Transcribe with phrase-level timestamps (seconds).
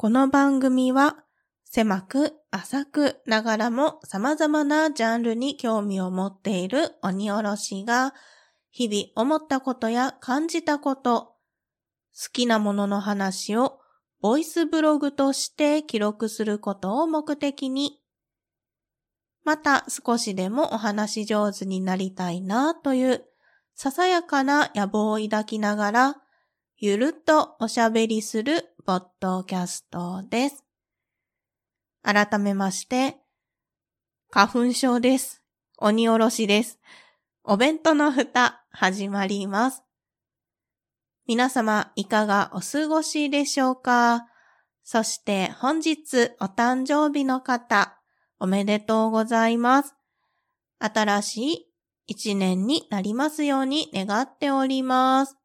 [0.00, 1.18] この番組は
[1.66, 8.14] 狭く浅くながらも様々なジャンルに興味を持っている鬼おろしが
[8.70, 11.34] 日々思ったことや感じたこと、
[12.18, 13.78] 好きなものの話を
[14.22, 18.00] ボイスブログとして記録することを目的に、
[19.44, 23.24] また少しでもお話上手になりたいなという
[23.74, 26.16] ささやかな野望を抱きながら、
[26.78, 30.64] ゆるっとおしゃべりするポッドキャストです。
[32.02, 33.16] 改めまして、
[34.30, 35.42] 花粉症です。
[35.76, 36.78] 鬼おろしです。
[37.44, 39.82] お弁当の蓋、始まります。
[41.26, 44.26] 皆様、いかがお過ごしでしょうか？
[44.82, 48.00] そして本日お誕生日の方、
[48.38, 49.94] おめでとうございます。
[50.78, 51.66] 新しい
[52.06, 55.36] 一年になりますように願っております。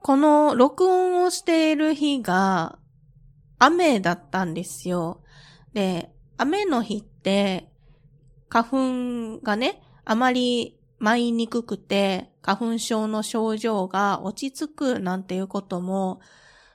[0.00, 2.78] この録音をしている日が
[3.58, 5.22] 雨だったんですよ。
[5.72, 7.68] で、雨の日って、
[8.48, 16.20] 花粉がね、あまり舞いにくくて、花粉症の症状が落ち着くなんていうことも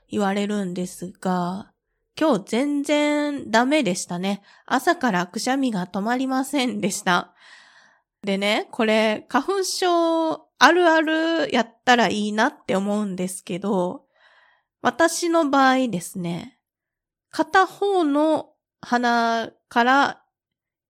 [0.09, 1.71] 言われるんですが、
[2.19, 4.41] 今日全然ダメでしたね。
[4.65, 7.33] 朝からくしゃみが止まりませんでした。
[8.23, 14.05] でね、これ、花粉症あるあるやったらいいなって思うんですけど、
[14.83, 16.59] 私の場合ですね、
[17.31, 20.21] 片方の鼻から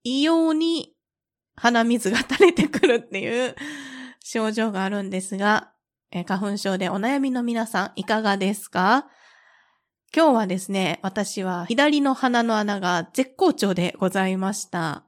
[0.03, 0.93] 異様に
[1.55, 3.55] 鼻水が垂れてくるっていう
[4.23, 5.71] 症状があるんですが、
[6.11, 9.07] え花粉症でお悩みの皆さんいかがですか？
[10.13, 15.05] 今日はですね、私は左の鼻の穴が絶好調でございました。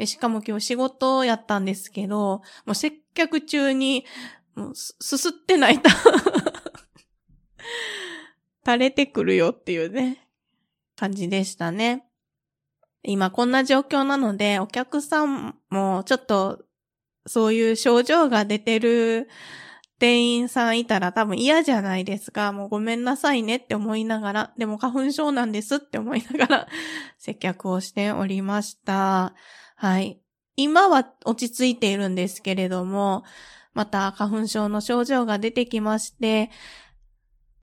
[0.00, 4.06] でしかも今日仕事やったんですけど、もう接客中に、
[4.54, 5.90] もうすすってないと
[8.64, 10.26] 垂れてくるよっていうね、
[10.96, 12.06] 感じでしたね。
[13.02, 16.64] 今こんな状況なので、お客さんもちょっと
[17.26, 19.28] そういう症状が出てる
[19.98, 22.52] 店員さんいたら多分嫌じゃないですか。
[22.52, 26.68] もうごめんなさいねって思いながら、でも花粉症なんですって思いながら
[27.18, 29.34] 接客をしておりました。
[29.80, 30.20] はい。
[30.56, 33.24] 今は落ち着いているんですけれども、
[33.72, 36.50] また花粉症の症状が出てきまして、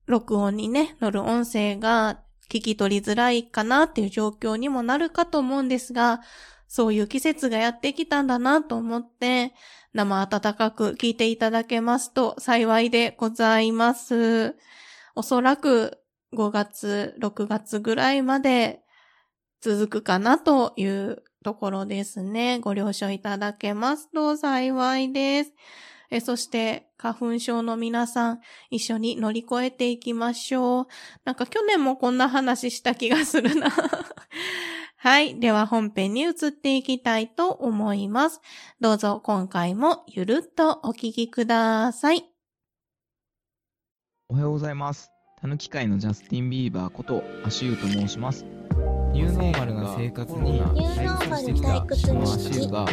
[0.08, 6.22] 録音にね、乗る音声が聞き取りづらいかなっていう状況にもなるかと思うんですが、
[6.68, 9.54] そういう季節がやってきたんだなと思って、
[9.94, 14.56] 生温かく聞いていただけますと幸いでございます。
[15.14, 16.00] おそらく
[16.34, 18.82] 5月、6月ぐらいまで
[19.62, 22.60] 続くかなというところですね。
[22.60, 25.54] ご了承いただけますと幸いです。
[26.10, 30.88] えそして、花粉症の皆さん、一緒に乗り越えていきましょう。
[31.24, 33.70] なんか去年もこんな話した気がするな。
[34.98, 35.40] はい。
[35.40, 38.42] では本編に移っていきたいと思います。
[38.82, 42.26] どうぞ今回もゆるっとお聞きください。
[44.28, 45.12] おはようございます。
[45.40, 48.46] たぬき界のジャスティン・ビーバーことアシューと申します。
[49.18, 52.86] ニューノーマルな生活に退屈してきたアシューが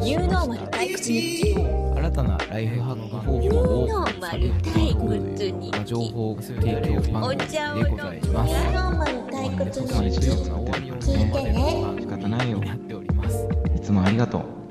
[0.00, 3.88] ニューノーマル退屈日記新たなライフハック方法を
[4.18, 8.50] されていく情報提供番組でございます。
[8.50, 9.88] ニューノーマル退屈日
[10.18, 10.28] 記
[11.04, 11.84] 聞いてね。
[12.00, 12.62] 仕方ないよ。
[13.76, 14.65] いつもありがとう。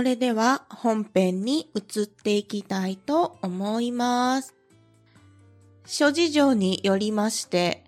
[0.00, 4.54] それでは本編に移っていきたいと思います。
[5.84, 7.84] 諸事情によりまして、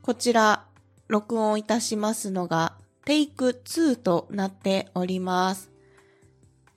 [0.00, 0.64] こちら
[1.06, 5.70] 録音いたしますのがテイク2となっております。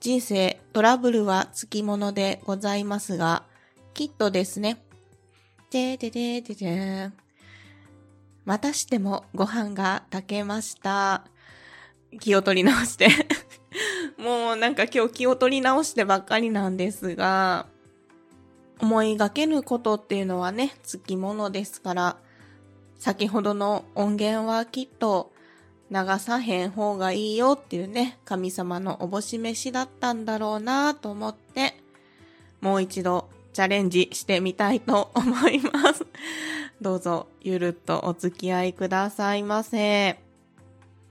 [0.00, 3.44] 人生トラブルはつきものでございますが、
[3.94, 4.84] きっとですね。
[5.70, 7.10] ででででで
[8.44, 11.24] またしてもご飯が炊けました。
[12.20, 13.08] 気を取り直して
[14.22, 17.66] もうなんか今日気を取り直してばっかりなんですが、
[18.80, 22.16] 思いがけぬことっていうのはね、つきものですから、
[22.98, 25.32] 先ほどの音源はきっと
[25.90, 31.74] 流さへん方がいいよっていうね、神様のおぼし飯だったんだろうなと思って、
[32.60, 36.06] もう一度チャレンジしてみたいと思います。
[36.80, 40.21] どうぞゆるっとお付き合いくださいませ。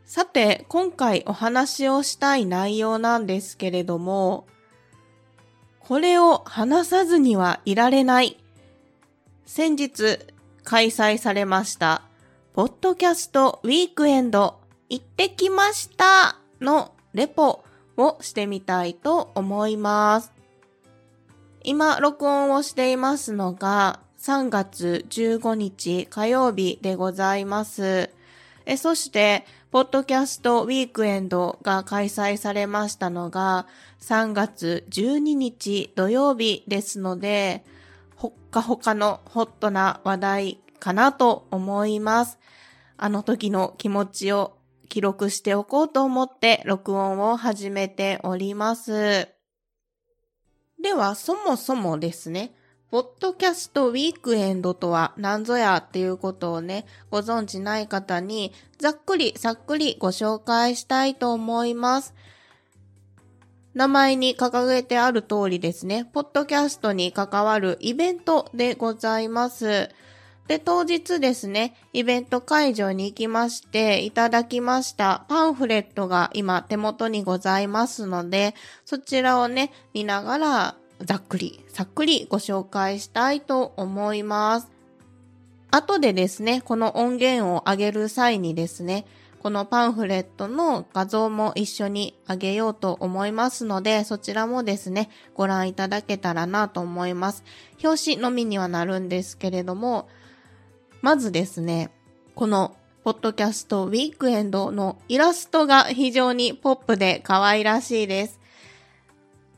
[0.05, 4.45] さて、今回お話をしたい内容なんですけれども、
[5.79, 8.37] これを話さずにはいられない。
[9.45, 10.19] 先日
[10.63, 12.03] 開催されました、
[12.53, 14.59] ポッドキャストウィークエンド
[14.89, 17.63] 行ってきましたのレポ
[17.97, 20.31] をしてみたいと思います。
[21.63, 28.09] 今、録音をしていますのが、3月15日火曜日でございます。
[28.65, 33.67] えそして、ポッドキャストウィークエンドが開催されましたのが、
[34.01, 37.63] 3月12日土曜日ですので、
[38.17, 42.37] ほっかほかのホットな話題かなと思います。
[42.97, 44.57] あの時の気持ちを
[44.89, 49.29] 記録しておこうと思って録音を始めております。
[50.83, 52.53] では、そもそもですね、
[52.91, 62.13] ポッドキャストウィークエンドとは何ぞやっていうことをね、ご存知ない方にざっくりさっくりご紹介したいと思います。
[63.73, 69.89] 名前に掲げてある通りですね、ポッドキャストに関わるイベントでございます。
[70.49, 78.53] で、当日ですね、イベント会場に行きまして、いただきましたパンフレットが今手元にございますので、
[78.83, 84.69] そちらをね、見ながら、ざっくり、さっくりご紹介したいと思います。
[85.71, 89.05] 後でですね、この音源を上げる際にですね、
[89.41, 97.43] このパンフレットの画像も一緒に上げようと思いますので、そちらもですね、ご覧いただけたらなと思います。
[97.83, 100.07] 表紙のみにはなるんですけれども、
[101.01, 101.89] まずですね、
[102.35, 108.40] このポッドキャストウィークエンドのイラストが非常にポップで可愛らしいです。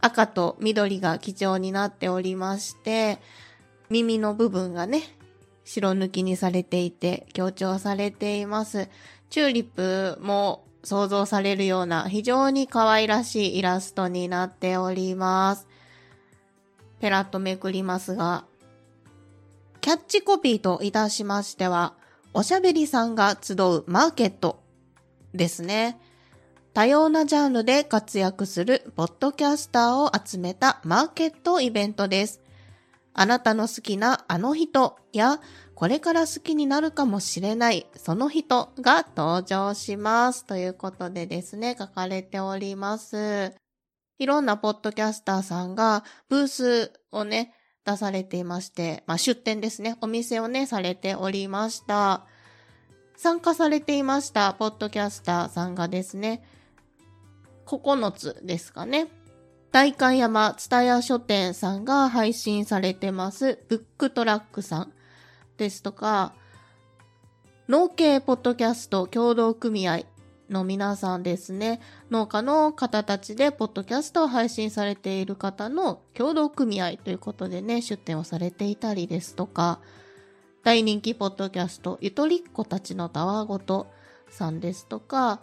[0.03, 3.19] 赤と緑が基調になっておりまして、
[3.89, 5.01] 耳の部分がね、
[5.63, 8.89] 白抜きにされていて強調されています。
[9.29, 15.67] チューリップも想像されるような非常に可愛らしいイラストになっております。
[16.99, 18.43] ペラッとめくりますが、
[19.79, 21.93] キャッチコピーといたしましては、
[22.33, 24.61] おしゃべりさんが集うマーケット
[25.33, 25.97] ですね。
[26.73, 32.41] 多様なジャンルで活躍するポッドキャスターを集めたマーケットイベントです。
[33.13, 35.39] あなたの好きなあの人や
[35.75, 40.45] これから好きになるかもしれないその人が登場します。
[40.45, 43.53] ということでですね、書かれております。
[44.17, 47.53] いろんなポッドキャスターさんがブースをね、
[47.85, 52.25] 出されていまして、まあ出店ですね、お店をね、されておりました。
[53.15, 56.43] 参加されていましたポッドキャスターさんがですね、
[57.65, 59.07] 9つですかね。
[59.71, 64.93] 大観山蔦屋書店さんが配信されてます、ブックトラックさん。
[65.57, 66.33] ですとか、
[67.67, 70.01] 農系ポッドキャスト協同組合
[70.49, 71.81] の皆さんですね、
[72.11, 79.79] 農家の方たちでポッドキャストを配信されている方の協同組合ということでね、出展をされていたりですとか、
[80.63, 83.87] 大人気ポッドキャスト、ゆとりっ子たちのたわごと
[84.29, 85.41] さんですとか、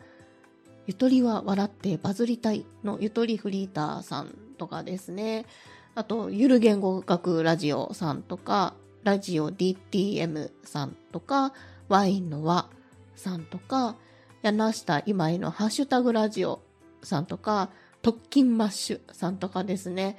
[0.91, 5.47] ゆとりは笑ってバズりたいのゆとりフリーターさんとかですね。
[5.95, 11.53] あと、ゆる言語学ラジオさんとか、ラジオ DTM さんとか、
[11.89, 12.69] ワインの輪
[13.15, 13.95] さんとか、
[14.43, 16.61] 柳下今井のハッシュタグラジオ
[17.05, 17.71] さんとか、
[18.03, 20.19] 特勤マッシュさんとかですね、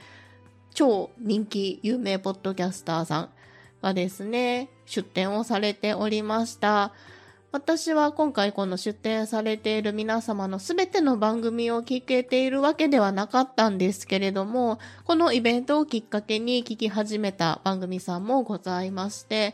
[0.74, 3.30] 超人気有名ポッドキャスターさん
[3.82, 6.94] がですね、出展をされておりました。
[7.51, 19.53] 私は今回この出展されている皆様のすべての番組を聞けているわけではなかったんですけれども、このイベントをきっかけに聞き始めた番組さんもございまして、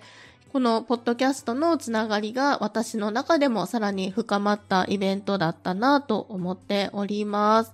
[0.53, 7.73] このポッドキャストのつながりが私の中でもさらに深まったイベントだったなと思っております。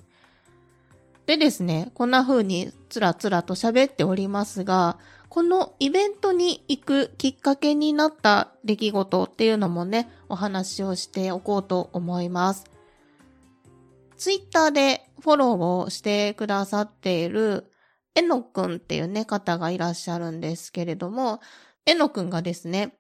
[1.26, 4.98] でですね、こんな風につらつらと喋っておりますが、
[5.34, 12.66] このイベントに行くきっかけになった出来事っていうのもね、お話をしておこうと思います。
[14.16, 17.72] ツイッターでフォローをしてくださっている
[18.14, 21.42] えのくんっていうね、方がいらっしゃるんですけれども、
[21.88, 22.94] えのくんがですね、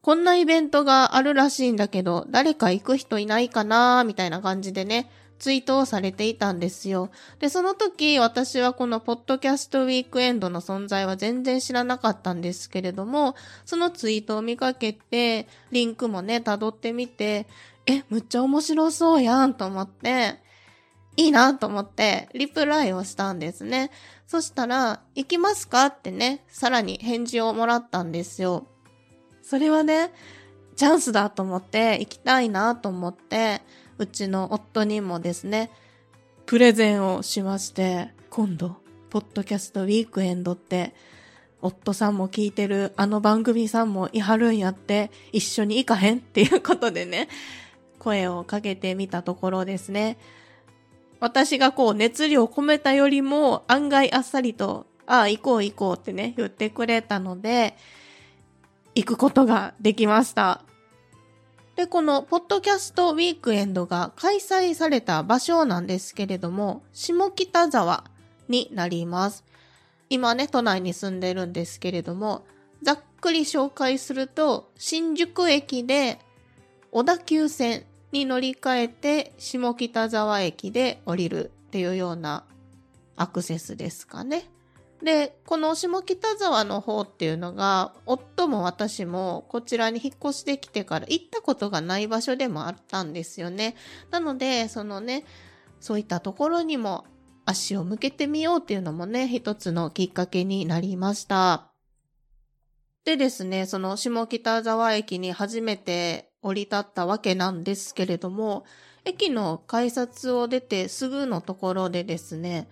[0.00, 7.10] こんなイベントがあるらしいんだけど、誰か行く人いないかなーみたいな感じでね、ツイートをされていたんですよ。
[7.38, 17.46] で、その時私はこのポッドキャストウィークエンドの存在は全然知らなかったんですけれども、そのツイートを見かけて、リンクもね、辿ってみて、
[17.86, 20.40] え、むっちゃ面白そうやんと思って、
[21.16, 23.90] いいなと思って、リプライをしたんですね。
[24.26, 28.66] そしたら、行きますかってね、さらに返事をもらったんですよ。
[29.42, 30.12] それはね、
[30.76, 33.62] チャンスだと思って、行きたいなと思って、
[33.98, 35.70] うちの夫にもですね、
[36.46, 38.76] プレゼンをしまして、今度、
[39.10, 40.94] ポッドキャストウィークエンドって、
[41.60, 47.28] 夫さんも聞いてるあの番組さんもいはるんやって、一緒に行かへんっていうことでね、
[47.98, 50.18] 声をかけてみたところですね、
[51.20, 57.76] 私がこう熱量を込めたよりも案外あっさりと、ああ、行こう行こうってね、言ってくれたので、
[58.94, 60.62] 行くことができました。
[61.78, 68.02] で、このポッドキャストウィークエンドが開催された場所なんですけれども、下北沢
[68.48, 69.44] になります。
[70.10, 72.44] 今ね、都内に住んでるんですけれども、
[72.82, 76.18] ざっくり紹介すると、新宿駅で
[76.90, 82.42] 小田急線に乗り換えて下北沢駅で降りるっていうような
[83.14, 84.50] アクセスですかね。
[85.02, 93.76] で、この下北沢の方っていうのが、夫も私もこちらに引っ越してきてから行ったことがない場所でもあったんですよね。
[94.10, 95.24] なので、そのね、
[95.80, 97.04] そういったところにも
[97.44, 101.70] 足を向けてみようっていうのもね、一つのきっかけになりました。
[103.04, 108.64] でですね、その下北沢駅に初めて降り立ったわけなんですけれども、
[109.04, 112.68] 駅の改札を出てすぐのところでですね、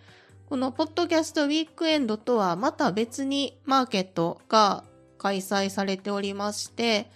[0.48, 4.84] このポッドキャストウィークエンドとはまた別にマーケットが
[5.18, 7.10] 開催されておりまして、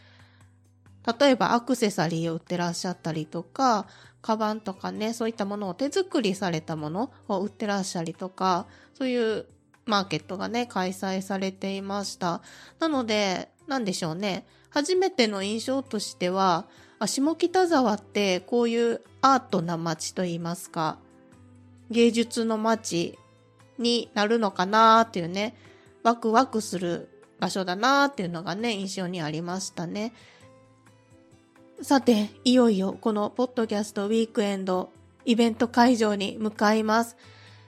[1.20, 3.86] 例えばアクセサリーを売ってらっしゃったりとか、
[4.20, 9.46] カバンとかね、そういったものを手作りされたものを売ってらっしゃりとか、そういう
[9.86, 12.42] マーケットがね、開催されていました。
[12.80, 14.44] なので、なんでしょうね。
[14.70, 16.66] 初めての印象としては、
[17.06, 20.98] 下北沢ってこういうアートな街といいますか、
[21.90, 23.18] 芸術の街
[23.80, 25.56] になるのかなっていうね、
[26.02, 27.08] ワクワクする
[27.40, 30.12] 場所だなっていうのがね、印象にありましたね。
[31.82, 34.92] さて、いよいよこのポッドキャストウィークエンド
[35.24, 37.16] イベント会場に向かいます。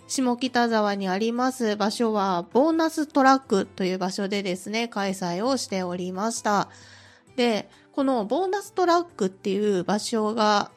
[0.06, 6.68] 下北沢にあります場所はボーナストラックという場所でですね、開催をしておりました。
[7.36, 10.70] で、このボーナストラックっていう場所が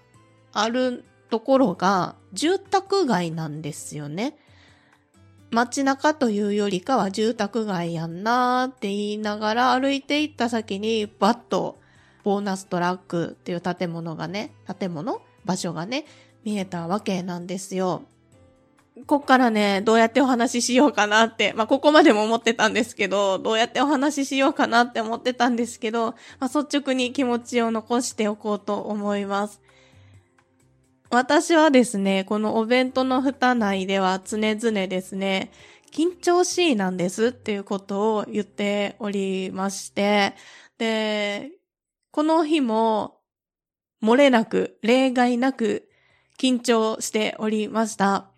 [0.53, 4.37] あるところが住宅街なんですよね。
[5.55, 11.79] 街中というよりかは住宅街やんなーって言いながら歩いていった先にバッと
[12.25, 15.21] ボーナストラックっていう建物がね、建物？
[15.45, 16.05] 場所がね、
[16.43, 18.03] 見えたわけなんですよ。
[19.07, 29.61] こっからね、どうやってお話ししようかなって、まあ、ここまでも思ってたんですけど、どうやってお話ししようかなって思ってたんですけど、まあ、率直に気持ちを残しておこうと思います。
[31.15, 35.49] 私はですね、このお弁当の蓋内では常々ですね、
[35.93, 40.33] 緊張しいなんですっていうことを言っておりまして、
[40.77, 41.51] で、
[42.11, 43.21] この日も、
[44.03, 45.87] 漏れなく、例外なく、
[46.37, 48.29] 緊張しておりました。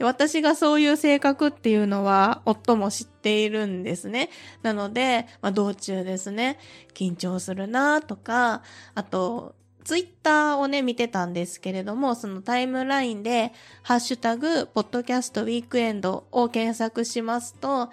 [0.00, 4.30] 私がそういう性格っていうのは、夫も知っているんですね。
[4.62, 6.58] なので、まあ、道中ですね、
[6.94, 8.62] 緊張するなとか、
[8.94, 9.57] あと、
[9.88, 17.88] ツイッターをね、見てたんですけれども、そのタイムラインで、ハッシュタグ、ポッドキャストウィークエンドを検索しますと、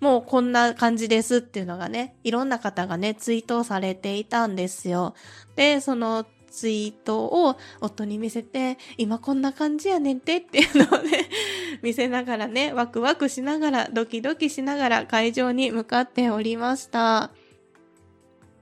[0.00, 5.14] もうこんな感じですっていうのがね、いろんな方がね、ツイートされていたんですよ。
[5.54, 11.30] で、そのツイートを夫に見せて、今こんな感じやねんてっていうのをね、
[11.80, 17.30] 見せながらね、ワクワクしながら、ドキドキしながら会場に向かっておりました。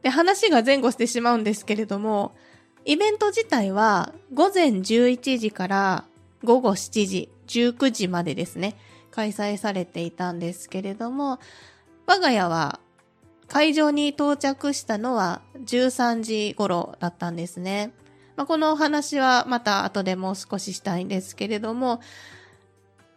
[0.05, 2.37] で、話が前後してしまうんですけれども、
[2.85, 6.05] イベント自体は午前11時から
[6.45, 8.77] 午後7時、19時までですね。
[9.11, 11.39] 開催されていたんですけれども、
[12.05, 12.81] 我が家は
[13.49, 17.93] 会場に到着したのは13時頃だったんですね。
[18.37, 22.01] まあ、このお話はまた後でもう少ししたいんですけれども、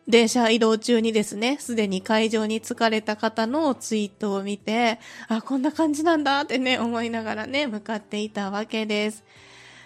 [0.08, 9.26] 電車移動中にですね、すでに会場に着かれた方のツイートを見て、あ、こんな感じなんだってね、思いながらね、向かっていたわけです。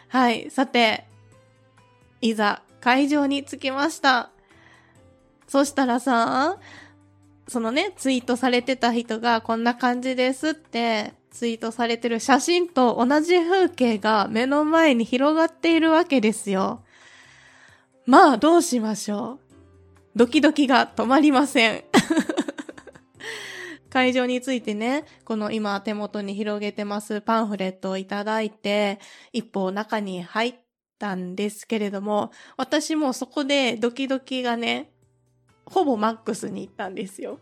[0.10, 0.52] はい。
[0.52, 1.06] さて、
[2.22, 4.30] いざ会場に着きました。
[5.48, 6.60] そしたらさ、
[7.48, 16.84] そのね、ツイートされてた人がこんな感じですってツイートされてる写真と同じ風景が目の前に広がっているわけですよ。
[18.06, 19.51] まあ、どうしましょう。
[20.16, 21.84] ドキドキが止まりません。
[23.90, 29.00] 会場についてね、この今手元に広げてますパンフレットをいただいて、
[29.34, 30.56] 一歩中に入っ
[31.00, 34.92] たんですけれども、私もそこでドキドキがね、
[35.66, 37.40] ほぼマックスに行ったんですよ。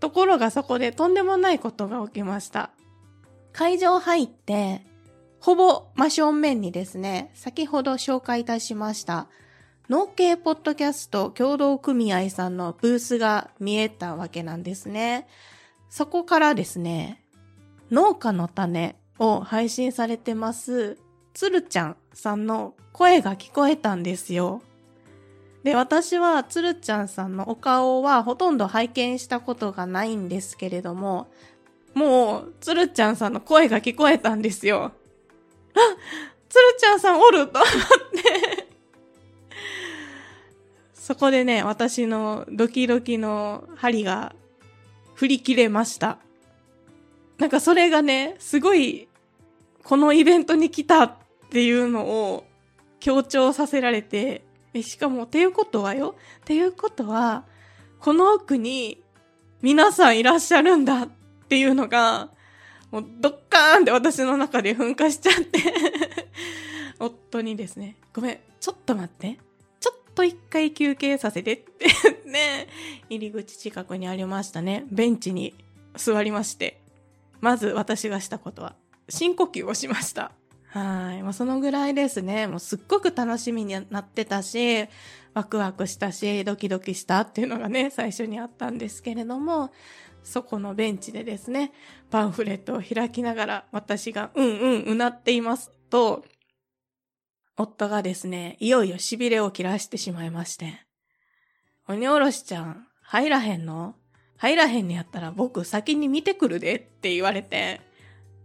[0.00, 2.70] ところがそこでとんでもないことが起きました。
[3.52, 4.82] 会場入って、
[5.40, 9.28] ほぼ真正面にですね、先ほど紹介いたしました、
[9.88, 15.28] 農系ポッドキャスト協同組合さんのブースが見えたわけなんですね。
[15.88, 17.22] そこからですね、
[17.92, 20.98] 農家の種を配信されてます、
[21.34, 24.60] つるちゃんさんの声が聞こえたんですよ。
[25.62, 31.28] で、私はつるちゃんさんのお顔はほとんど拝見したことがないんですけれども、
[31.94, 34.92] もう、つるちゃんさんの声が聞こえたんですよ。
[35.74, 35.80] あ
[36.48, 38.35] つるちゃんさんおると思って
[41.06, 44.34] そこでね、私のドキドキの針が
[45.14, 46.18] 振り切れました。
[47.38, 49.06] なんかそれがね、すごい、
[49.84, 51.12] このイベントに来たっ
[51.52, 52.44] ていうのを
[52.98, 54.44] 強調させられて、
[54.82, 57.44] しかも、っていうことはよ、っていうことは、
[58.00, 59.00] この奥に
[59.62, 61.08] 皆さんいらっしゃるんだっ
[61.48, 62.30] ていうのが、
[62.90, 65.60] もうドッカーンって私の中で噴火しちゃって
[66.98, 69.45] 夫にですね、ごめん、ちょっと待って。
[70.16, 71.86] と一回休憩させてって
[72.26, 72.66] ね、
[73.08, 74.84] 入り口近くにありましたね。
[74.90, 75.54] ベンチに
[75.94, 76.80] 座りまして、
[77.40, 78.74] まず私がしたことは、
[79.08, 80.32] 深呼吸をしました。
[80.68, 81.22] はい。
[81.22, 82.46] もうそのぐらいですね。
[82.46, 84.86] もうすっごく楽しみになってたし、
[85.34, 89.70] ワクワクしたし、ドキドキしたっていうのがね、最初にあったんですけれども、
[90.24, 91.72] そこのベンチでですね、
[92.10, 96.24] パンフレットを開きながら私がうんうんうなっていますと、
[97.56, 100.86] 夫がですね、いよいよ痺れを切らしてしまいまして。
[101.88, 103.94] 鬼おろしちゃん、入らへんの？
[104.36, 107.80] 入らへんにやったら僕先に見てくるでって言われて、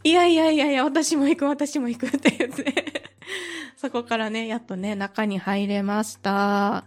[0.04, 3.04] いやいやいやいや、私も行く、私も行くって言って
[3.78, 6.86] そこからね、やっとね、中に入れました。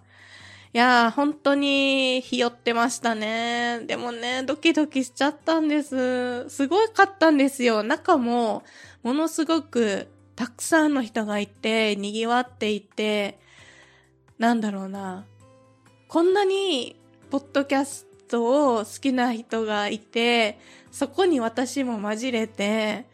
[0.72, 3.82] いやー、本当に、ひよってましたね。
[3.86, 6.48] でもね、ドキドキしちゃったんです。
[6.48, 7.84] すごかったんですよ。
[7.84, 8.64] 中も、
[9.04, 13.38] ものすごくたくさんの人がいて、賑わっていて、
[14.38, 15.24] なんだろうな。
[16.08, 16.96] こんなに、
[17.30, 20.58] ポッドキャストを好きな人がいて、
[20.90, 23.06] そこに私も混じれて、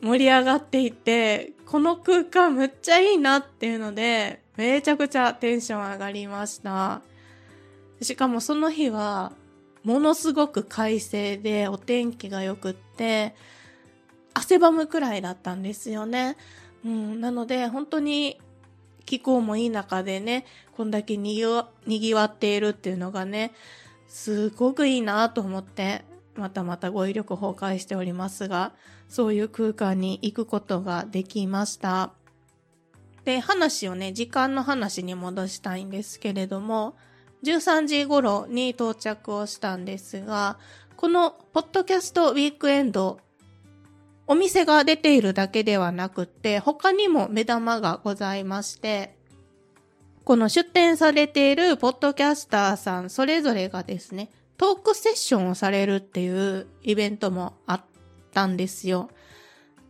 [0.00, 7.02] 盛り上がっていて、この空間むっちゃいいなっていうので、めちゃくちゃテンション上がりました。
[8.00, 9.32] しかもその日は、
[9.82, 13.34] ものすごく快晴でお天気が良くって、
[14.36, 16.36] 汗ばむくらいだったんですよね。
[16.84, 18.38] うん、なので、本当に
[19.06, 20.44] 気候もいい中でね、
[20.76, 21.36] こんだけに
[21.86, 23.54] ぎわっているっていうのがね、
[24.06, 28.72] すごくいいなと思って、またまた語彙力崩壊しておりますが、
[29.08, 32.12] そういう空間に行くことができました。
[33.24, 36.94] で、話をね、時間の話に戻したいんですけれども、
[37.42, 40.58] 13時頃に到着をしたんですが、
[40.96, 43.18] このポッドキャストウィークエンド
[44.28, 49.16] お店が出ているだけではなくて、他にも目玉がございまして、
[50.24, 57.84] この出展されているポッドキャスターさんそれぞれがですね、トークセッションをされるっていうイベントもあっ
[58.32, 59.10] たんですよ。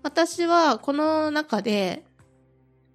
[0.02, 2.04] 私はこの中で、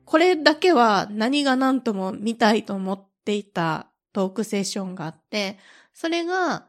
[0.05, 5.57] これだけは何が何とも見たいと思っていたトークセッションがあって、
[5.93, 6.67] それが、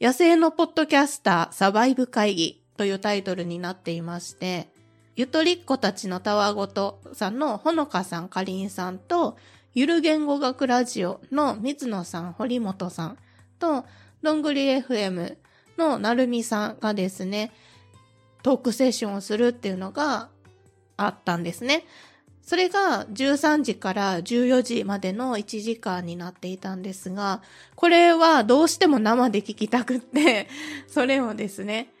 [0.00, 4.68] 野生のポッドキャスターサバイブ会議というタイトルになっていまして、
[5.16, 9.36] ゆとりっ子たちのたわごとさんのほのかさん、かりんさんと、
[9.74, 13.18] ゆる言語学ラジオの水野さん、堀本さん
[13.58, 13.84] と、
[14.22, 15.36] どんぐり FM
[15.76, 17.50] のなるみさんがですね、
[18.44, 20.28] トークセッションをするっていうのが
[20.96, 21.84] あったんですね。
[22.42, 27.42] それが13時から14時までの1時間になっていたんですが、
[27.74, 30.46] これはどうしても生で聞きたくって、
[30.86, 31.92] それをですね、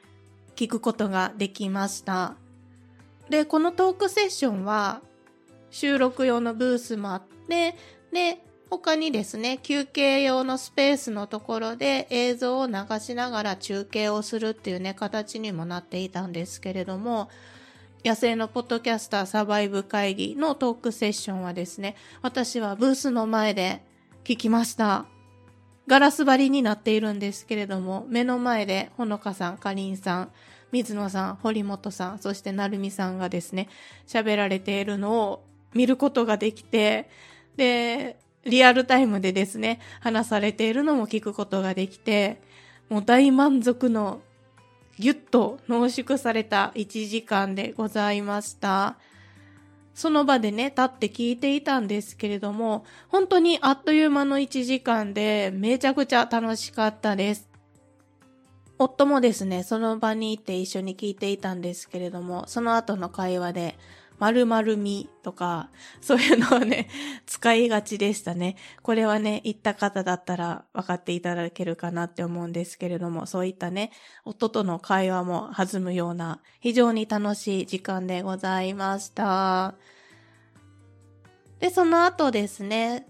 [0.58, 2.34] 聞くことができました。
[3.30, 5.02] で、このトークセッションは
[5.70, 7.76] 収録用のブースもあって、
[8.12, 17.30] で、他にですね、休憩用のスペースのところで映像を流しながら中継をするっていうね、形にもなっていたんですけれども、
[18.04, 23.84] 野生のポッドキャスターサバイブ会議のトークセッションはですね、私はブースの前で
[24.24, 25.06] 聞きました。
[25.88, 30.30] ガラス張りになっているんですけれども、目の前でほのかさん、かりんさん、
[30.70, 33.68] 水野さん、堀本さん、そしてなるみさんがですね、
[34.06, 37.08] 喋られているのを見ることができて、
[37.56, 42.40] で、リアルタイムでですね、話されているのも聞くことができて、
[42.90, 44.20] もう大満足の
[44.98, 48.98] ぎゅっと濃縮された1時間でございました。
[49.98, 57.48] その場でね、立って聞いていたんですけれども、本当にあっという間の1時間でめちゃくちゃ楽しかったです。
[58.78, 63.76] 夫もですね、その場に行って一緒に聞いていたんですけれども、その後の会話で、
[64.18, 66.88] 〇〇みとか、そういうのをね、
[67.26, 68.56] 使いがちでしたね。
[68.82, 73.92] これはね、言った方だったら分かっていただけるかなって思うんですけれども、そういったね、
[74.24, 79.74] 夫との会話も弾むような、非常に楽しい時間でございました。
[81.60, 83.06] で、その後ですね、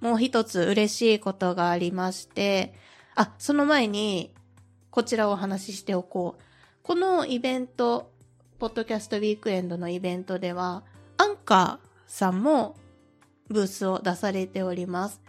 [0.00, 2.74] もう一つ嬉しいことがありまして、
[3.14, 4.34] あ、その前に、
[4.90, 6.42] こちらをお話ししておこう。
[6.82, 8.11] このイベント、
[8.62, 10.84] ポッドキャストウィークエンドのイベントでは、
[11.16, 12.76] アンカーさんも
[13.48, 15.20] ブースを出されております。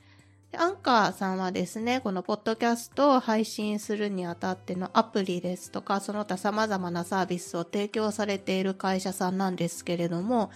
[0.56, 10.52] アンカーさんはですね、このポッドキャストを配信するにあたってのアプリですとか、その他様々なサービスを提供されている会社さんなんですけれども、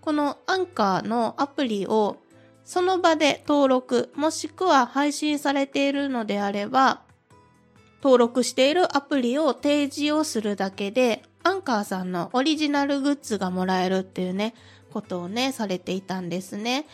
[0.00, 2.16] このアンカーのアプリを
[2.64, 7.02] その場で登録、もしくは配信されているのであれば、
[8.02, 14.52] 登録しているアプリを提示をするだけで、アンカーさんのオリジナルグッズがもらえるっていうね、
[14.92, 16.86] ことをね、されていたんですね。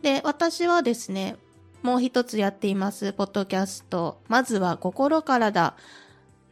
[0.00, 1.36] で、私はですね、
[1.82, 4.18] もう一つやっています、ポッドキャスト。
[4.26, 5.74] まずは心からだ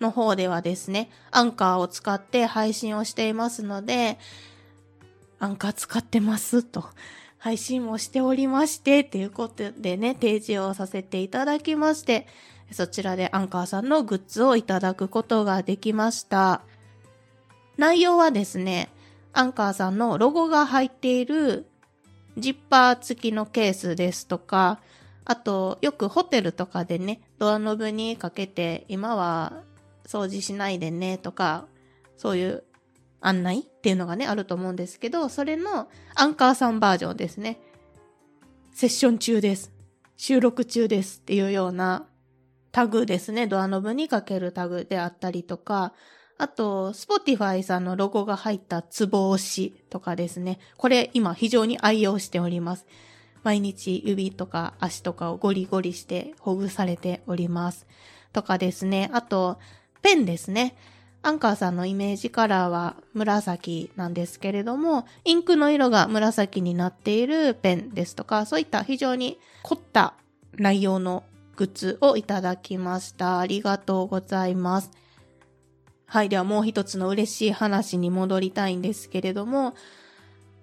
[0.01, 4.19] の方ではですね、アンカーを使って配信をしていますので、
[5.39, 6.85] アンカー使ってますと、
[7.39, 12.27] 配信もしておりまして、っていうことでね、提示をさせていただきまして、
[12.71, 16.61] そちらでアンカーさんのグッズをいただくことができました。
[17.77, 18.89] 内容はですね、
[19.33, 21.67] アンカーさんのロゴが入っている
[22.39, 24.81] ジッパー付きのケースですとか、
[25.25, 29.53] あと、よくホテルとかでね、ドアノブにかけて、今は
[30.07, 31.67] 掃除しないでねとか、
[32.17, 32.65] そういう
[33.21, 37.59] 案内っていうのがね、あると思うんですけど、それのアンカーさんバージョンですね。
[38.73, 39.73] セッション中です。
[40.17, 42.07] 収録中ですっていうような
[42.73, 43.47] タグですね。
[43.47, 45.93] ドアノブにかけるタグであったりとか、
[46.39, 50.59] あと、Spotify さんのロゴが入ったツボ押しとかですね。
[50.77, 52.87] これ今非常に愛用しております。
[53.43, 57.87] 毎日指とか足とかをゴリゴリしてほぐされております。
[58.33, 59.09] とかですね。
[59.13, 59.59] あと、
[60.03, 60.77] ペンですね。
[61.23, 70.15] アンカーさんのイメージカラーは紫なんですけれども、インクの色が紫になっているペンですとか、そういった非常に凝った
[70.55, 71.25] 内容の
[71.57, 73.39] グッズをいただきました。
[73.39, 74.91] ありがとうございます。
[76.07, 76.29] はい。
[76.29, 79.75] ではもう一つの嬉しい話に戻りたいんですけれども、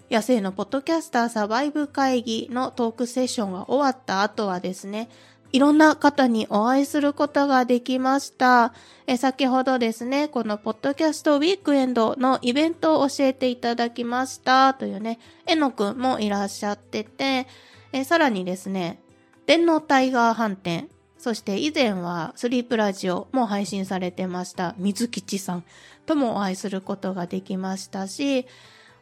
[0.10, 5.10] 野生のポッドキャスターサバイブ会議のトークセッションが終わった後はですね、
[5.51, 8.73] いろんな方にお会いすることができました。
[9.06, 17.47] え先ほどですね、このポッドキャストウィークエンドのイベントを教えていただきましたというね、えのくんもいらっしゃってて、
[17.91, 18.99] えさらにですね、
[19.45, 20.89] 電脳タイガー飯店、
[21.23, 25.63] そして以前はスリープラジオも配信されてました水吉さん
[26.05, 28.45] ともお会いすることができましたし、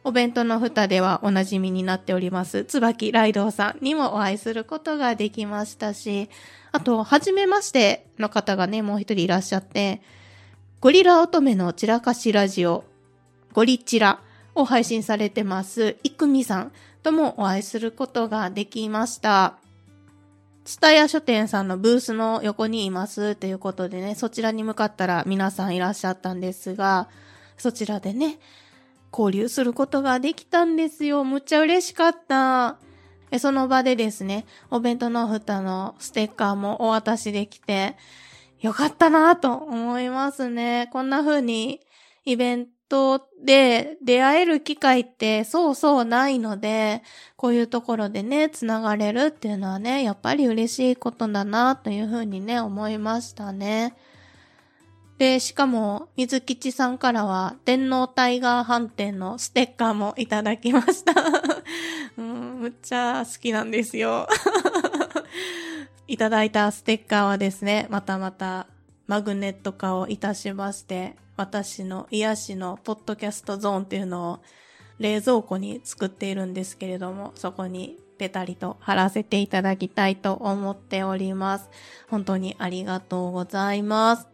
[0.04, 6.30] お弁当の蓋ではおなじみになっております、椿ライドウさんにもお会いすることができましたし、
[6.70, 10.00] あと、はじめましての方がね、もう一人いらっしゃって、
[10.78, 12.84] ゴリラ乙女の散らかしラジオ、
[13.52, 14.20] ゴリチラ
[14.54, 19.61] を配信されてます、いくみさんともお会いすることができました。
[20.64, 27.08] ツタヤ書店さんのブースの横にいますということでね、そちらに向かったら皆さんいらっしゃったんですが、
[27.56, 28.38] そちらでね、
[29.12, 31.24] 交流することができたんですよ。
[31.24, 32.78] むっちゃ嬉しかった。
[33.38, 37.96] その場でですね、お弁当の蓋のステッカーもお渡しできて、
[38.60, 40.88] よかったなと思いますね。
[40.92, 41.80] こんな風に
[42.24, 47.02] イベントトで出会える機会ってそうそうないので、
[47.36, 53.96] こういうところでね、つながれるっていうのはね、やっぱり嬉しいことだなという風にね、思いましたね。
[55.16, 61.14] で、しかも、水吉さんからは、電脳タイガー飯店のステッカーもいただきました。
[62.18, 64.28] うん、むっちゃ好きなんですよ。
[66.08, 68.66] いただいたステッカーはですね、またまた
[69.06, 74.40] マグネット化をいたしまして、私の癒しのポッドキャストゾーンっていうのを
[74.98, 81.70] 冷蔵庫に作っているんですけれども、そこにペタリと貼らせていただきたいと思っております。
[82.08, 84.28] 本当にありがとうございます。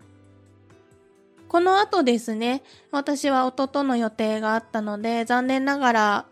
[1.49, 6.27] この後ですね、私は夫との予定があったので、残念ながら、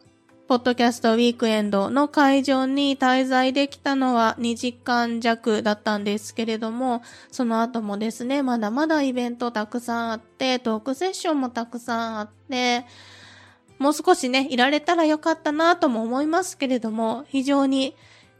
[0.48, 12.84] ポッドキャストウィークエンドの会場に滞在できたのは2時間弱だったんですけれども、その後もですね、まだまだイベントたくさんあって、トークセッションもたくさんあって、
[13.80, 17.96] もう少しね、いられたらよかったなとも思いますけれども、非常に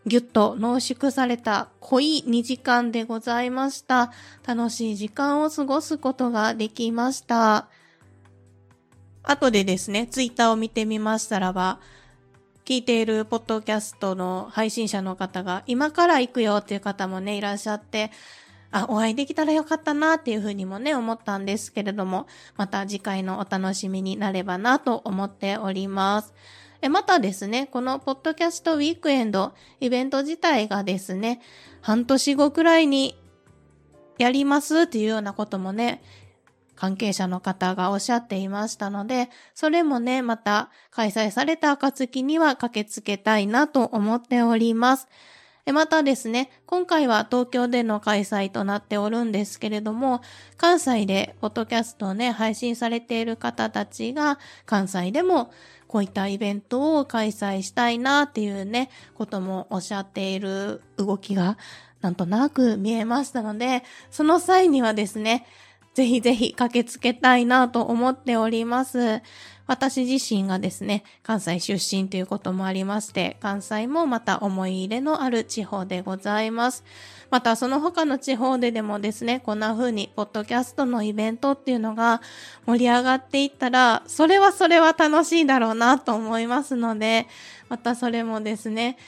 [0.07, 4.13] ぎゅっと濃縮された濃い2時間でございました。
[4.47, 7.67] 楽しい時間を過ごすことができました。
[9.25, 11.81] 後でですね、ツイッターを見てみましたらば、
[12.67, 18.11] 聞いているポッドキャストの配信者の方が、今から行くよっていう方もね、いらっしゃって、
[18.73, 22.27] あ、お会いできたらよかったなっていうふうにもね、思ったんですけれども、
[22.57, 26.35] また次回のお楽しみになればなと思っております。
[26.91, 31.41] またですね、このポッドキャストウィークエンドイベント自体がですね、
[31.83, 33.17] 半年後くらいに
[34.19, 36.03] やりますっていうようなこともね、
[36.77, 45.09] 関係者の方がおっしゃっていましたので、それもね、また開催された暁には駆けつけたいなと思っております。
[45.73, 50.21] またですね、今回は東京での開催となっておるんですけれども、
[50.57, 55.51] 関西でポッドキャストをね、配信されている方たちが、関西でも
[55.89, 61.59] こういったイベントを開催したいなっていうね、こともおっしゃっている動きが
[62.01, 65.47] なんとなく見えましたので、その際にはですね、
[65.97, 69.23] ぜひぜひ駆けつけたいなと思っております。
[69.67, 76.85] 私自身がですね、関西出身ということもありまして、関西もまた思い入れのある地方でございます。
[77.31, 82.21] またその他の地方ででもですね、こんな風にポッドキャストのイベントっていうのが
[82.67, 87.27] 盛り上がっていったら、それはそれは楽しいだろうなと思いますので、
[87.71, 88.99] またそれもですね、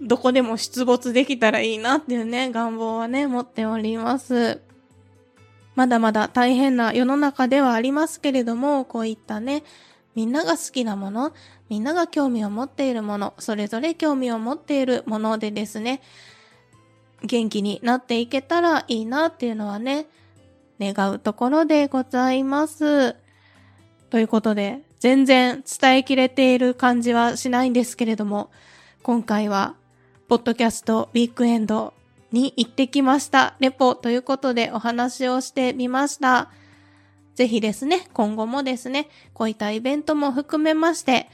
[0.00, 4.60] どこでも出没できたらいいなっていうね、願望はね、持っております。
[5.74, 9.64] まだまだ大変な世の中ではありますけれども、こういったね、
[10.14, 11.32] みんなが好きなもの、
[11.70, 16.02] みんなが興味を持っているもの、それぞれ興味を持っているものでですね、
[17.24, 20.06] 元気になっていけたらいいなっていうのはね、
[20.80, 23.14] 願うところでございます。
[24.10, 28.50] ということで、全然伝えきれている感じはしないんですけれども、
[29.02, 29.74] 今回は、
[30.28, 31.94] ポッドキャストウィークエンド
[32.32, 33.54] に行ってきました。
[33.60, 36.50] レポということでお話をしてみました。
[37.34, 41.30] ぜひですね、今後もですね、こういったイベントも含めまして、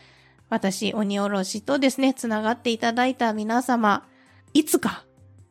[0.49, 4.07] 私、鬼おろしとですね、つながっていただいた皆様、
[4.55, 5.05] いつか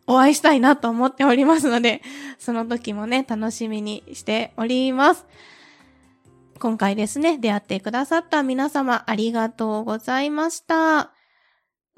[0.07, 2.01] お会いしたいなと思っておりますので、
[2.39, 5.25] その時もね、楽しみにしております。
[6.59, 11.16] 今回ですね、出会ってくださった皆様、ありがとうございました。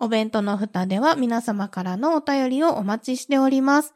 [0.02, 3.94] お弁当の蓋では皆様からのお便りをお待ちしております。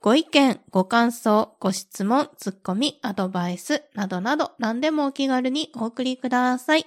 [0.00, 6.86] ご意見、ご感想、ご質問、ツッコミ、アドバイスなどなど何でもお気軽にお送りください。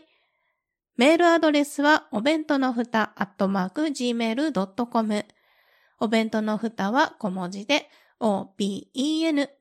[0.98, 5.26] メールアドレスはお弁当のふたアットマーク gmail.com
[6.00, 7.90] お弁当のふたは小文字で
[8.20, 9.54] o-b-e-n-t-o-n-o-f-u-t-a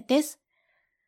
[0.00, 0.40] です。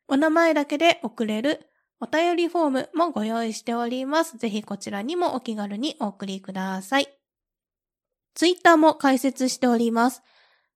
[0.09, 1.69] お名前だけで送れる
[2.01, 4.37] お便りフォームもご用意しております。
[4.37, 7.09] ぜひこちらにもお気軽にお送りください。
[8.35, 10.23] ツイッターも開設しております。